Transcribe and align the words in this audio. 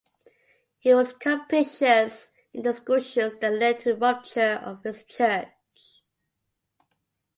He 0.79 0.95
was 0.95 1.13
conspicuous 1.13 2.29
in 2.55 2.63
the 2.63 2.71
discussions 2.71 3.35
that 3.35 3.53
led 3.53 3.81
to 3.81 3.91
a 3.91 3.95
rupture 3.95 4.59
of 4.63 4.81
his 4.81 5.03
church. 5.03 6.01